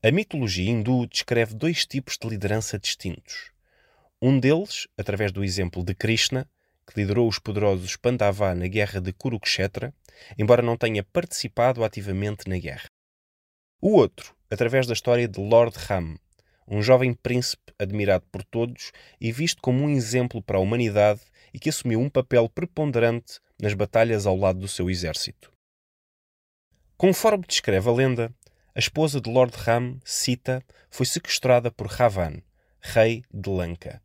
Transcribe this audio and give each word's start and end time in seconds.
A 0.00 0.12
mitologia 0.12 0.70
hindu 0.70 1.08
descreve 1.08 1.56
dois 1.56 1.84
tipos 1.84 2.16
de 2.16 2.28
liderança 2.28 2.78
distintos. 2.78 3.50
Um 4.22 4.38
deles, 4.38 4.86
através 4.96 5.32
do 5.32 5.42
exemplo 5.42 5.82
de 5.82 5.92
Krishna, 5.92 6.48
que 6.86 7.00
liderou 7.00 7.26
os 7.26 7.40
poderosos 7.40 7.96
Pandava 7.96 8.54
na 8.54 8.68
guerra 8.68 9.00
de 9.00 9.12
Kurukshetra, 9.12 9.92
embora 10.38 10.62
não 10.62 10.76
tenha 10.76 11.02
participado 11.02 11.82
ativamente 11.82 12.48
na 12.48 12.56
guerra. 12.58 12.88
O 13.80 13.96
outro, 13.96 14.36
através 14.48 14.86
da 14.86 14.92
história 14.92 15.26
de 15.26 15.40
Lord 15.40 15.76
Ram, 15.76 16.16
um 16.68 16.80
jovem 16.80 17.12
príncipe 17.12 17.72
admirado 17.76 18.24
por 18.30 18.44
todos 18.44 18.92
e 19.20 19.32
visto 19.32 19.60
como 19.60 19.82
um 19.82 19.90
exemplo 19.90 20.40
para 20.40 20.58
a 20.58 20.60
humanidade 20.60 21.22
e 21.52 21.58
que 21.58 21.70
assumiu 21.70 21.98
um 21.98 22.08
papel 22.08 22.48
preponderante 22.48 23.40
nas 23.60 23.74
batalhas 23.74 24.26
ao 24.26 24.36
lado 24.36 24.60
do 24.60 24.68
seu 24.68 24.88
exército. 24.88 25.50
Conforme 26.98 27.44
descreve 27.46 27.88
a 27.88 27.92
lenda, 27.92 28.34
a 28.78 28.80
esposa 28.80 29.20
de 29.20 29.28
Lord 29.28 29.56
Ram, 29.56 29.98
Sita, 30.04 30.64
foi 30.88 31.04
sequestrada 31.04 31.68
por 31.68 31.88
Ravan, 31.88 32.40
rei 32.80 33.24
de 33.34 33.50
Lanka. 33.50 34.00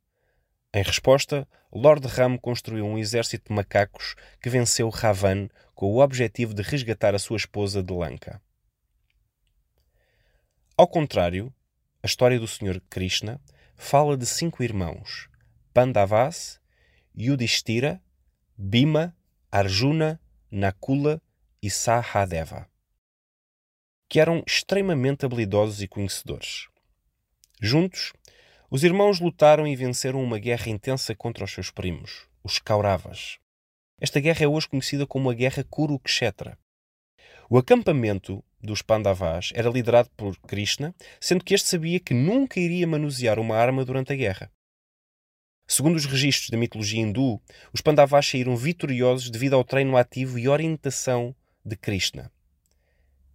Em 0.74 0.82
resposta, 0.82 1.48
Lord 1.72 2.08
Ram 2.08 2.40
construiu 2.40 2.84
um 2.84 2.98
exército 2.98 3.50
de 3.50 3.56
macacos 3.56 4.16
que 4.42 4.50
venceu 4.50 4.90
Ravan 4.90 5.48
com 5.76 5.86
o 5.92 6.00
objetivo 6.00 6.56
de 6.56 6.64
resgatar 6.64 7.14
a 7.14 7.20
sua 7.20 7.38
esposa 7.38 7.84
de 7.84 7.94
Lanka. 7.94 8.42
Ao 10.76 10.88
contrário, 10.88 11.54
a 12.02 12.08
história 12.08 12.40
do 12.40 12.48
Sr. 12.48 12.82
Krishna 12.90 13.40
fala 13.76 14.18
de 14.18 14.26
cinco 14.26 14.64
irmãos: 14.64 15.30
Pandavas, 15.72 16.60
Yudhishthira, 17.16 18.02
Bhima, 18.58 19.16
Arjuna, 19.52 20.20
Nakula 20.50 21.22
e 21.62 21.70
Sahadeva, 21.70 22.68
que 24.14 24.20
eram 24.20 24.44
extremamente 24.46 25.26
habilidosos 25.26 25.82
e 25.82 25.88
conhecedores. 25.88 26.68
Juntos, 27.60 28.14
os 28.70 28.84
irmãos 28.84 29.20
lutaram 29.20 29.66
e 29.66 29.76
venceram 29.76 30.24
uma 30.24 30.38
guerra 30.38 30.70
intensa 30.70 31.16
contra 31.16 31.44
os 31.44 31.52
seus 31.52 31.72
primos, 31.72 32.28
os 32.44 32.60
Kauravas. 32.60 33.40
Esta 34.00 34.20
guerra 34.20 34.44
é 34.44 34.48
hoje 34.48 34.70
conhecida 34.70 35.08
como 35.08 35.32
a 35.32 35.34
Guerra 35.34 35.64
Kurukshetra. 35.64 36.60
O 37.50 37.58
acampamento 37.58 38.44
dos 38.62 38.84
Pandavas 38.84 39.50
era 39.56 39.68
liderado 39.68 40.12
por 40.16 40.38
Krishna, 40.42 40.94
sendo 41.20 41.44
que 41.44 41.56
este 41.56 41.68
sabia 41.68 42.00
que 42.00 42.14
nunca 42.14 42.60
iria 42.60 42.86
manusear 42.86 43.40
uma 43.40 43.58
arma 43.58 43.84
durante 43.84 44.14
a 44.14 44.16
guerra. 44.16 44.52
Segundo 45.68 45.96
os 45.96 46.06
registros 46.06 46.52
da 46.52 46.58
mitologia 46.58 47.02
hindu, 47.02 47.42
os 47.74 47.82
Pandavas 47.82 48.28
saíram 48.28 48.56
vitoriosos 48.56 49.32
devido 49.32 49.56
ao 49.56 49.64
treino 49.64 49.98
ativo 49.98 50.38
e 50.38 50.48
orientação 50.48 51.36
de 51.66 51.76
Krishna. 51.76 52.32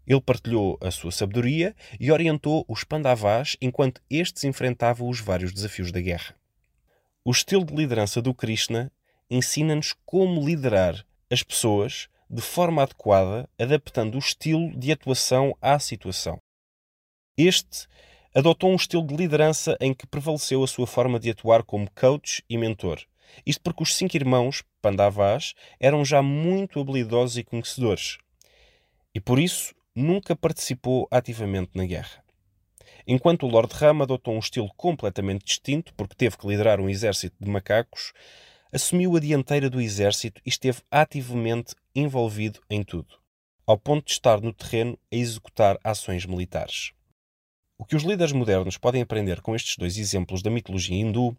Ele 0.08 0.22
partilhou 0.22 0.78
a 0.80 0.90
sua 0.90 1.12
sabedoria 1.12 1.76
e 2.00 2.10
orientou 2.10 2.64
os 2.66 2.82
Pandavas 2.82 3.58
enquanto 3.60 4.00
estes 4.08 4.42
enfrentavam 4.44 5.06
os 5.06 5.20
vários 5.20 5.52
desafios 5.52 5.92
da 5.92 6.00
guerra. 6.00 6.34
O 7.22 7.30
estilo 7.30 7.62
de 7.62 7.74
liderança 7.74 8.22
do 8.22 8.32
Krishna 8.32 8.90
ensina-nos 9.30 9.94
como 10.06 10.42
liderar 10.42 11.04
as 11.30 11.42
pessoas 11.42 12.08
de 12.30 12.40
forma 12.40 12.82
adequada, 12.82 13.46
adaptando 13.58 14.14
o 14.14 14.18
estilo 14.18 14.74
de 14.74 14.90
atuação 14.90 15.54
à 15.60 15.78
situação. 15.78 16.40
Este 17.36 17.86
adotou 18.34 18.70
um 18.70 18.76
estilo 18.76 19.06
de 19.06 19.14
liderança 19.14 19.76
em 19.78 19.92
que 19.92 20.06
prevaleceu 20.06 20.64
a 20.64 20.66
sua 20.66 20.86
forma 20.86 21.20
de 21.20 21.30
atuar 21.30 21.62
como 21.62 21.90
coach 21.90 22.42
e 22.48 22.56
mentor. 22.56 22.98
Isto 23.44 23.60
porque 23.60 23.82
os 23.82 23.94
cinco 23.94 24.16
irmãos, 24.16 24.62
Pandavas, 24.80 25.52
eram 25.78 26.02
já 26.02 26.22
muito 26.22 26.80
habilidosos 26.80 27.36
e 27.36 27.44
conhecedores. 27.44 28.16
E 29.14 29.20
por 29.20 29.38
isso 29.38 29.74
nunca 29.98 30.36
participou 30.36 31.08
ativamente 31.10 31.70
na 31.74 31.84
guerra. 31.84 32.22
Enquanto 33.06 33.44
o 33.44 33.48
Lord 33.48 33.74
Ram 33.74 34.02
adotou 34.02 34.34
um 34.34 34.38
estilo 34.38 34.70
completamente 34.76 35.44
distinto, 35.44 35.92
porque 35.94 36.14
teve 36.14 36.36
que 36.36 36.46
liderar 36.46 36.80
um 36.80 36.88
exército 36.88 37.34
de 37.40 37.50
macacos, 37.50 38.12
assumiu 38.72 39.16
a 39.16 39.20
dianteira 39.20 39.68
do 39.68 39.80
exército 39.80 40.40
e 40.44 40.48
esteve 40.50 40.82
ativamente 40.90 41.74
envolvido 41.94 42.60
em 42.70 42.84
tudo, 42.84 43.16
ao 43.66 43.78
ponto 43.78 44.06
de 44.06 44.12
estar 44.12 44.40
no 44.40 44.52
terreno 44.52 44.98
a 45.12 45.16
executar 45.16 45.78
ações 45.82 46.26
militares. 46.26 46.92
O 47.78 47.84
que 47.84 47.96
os 47.96 48.02
líderes 48.02 48.32
modernos 48.32 48.76
podem 48.76 49.02
aprender 49.02 49.40
com 49.40 49.54
estes 49.54 49.76
dois 49.76 49.96
exemplos 49.96 50.42
da 50.42 50.50
mitologia 50.50 50.96
hindu 50.96 51.36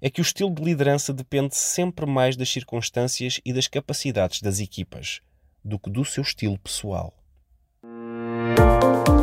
é 0.00 0.10
que 0.10 0.20
o 0.20 0.22
estilo 0.22 0.54
de 0.54 0.62
liderança 0.62 1.12
depende 1.12 1.56
sempre 1.56 2.06
mais 2.06 2.36
das 2.36 2.50
circunstâncias 2.50 3.40
e 3.44 3.52
das 3.52 3.66
capacidades 3.66 4.42
das 4.42 4.60
equipas 4.60 5.20
do 5.64 5.78
que 5.78 5.90
do 5.90 6.04
seu 6.04 6.22
estilo 6.22 6.58
pessoal. 6.58 7.12
Thank 8.56 9.08
you. 9.08 9.15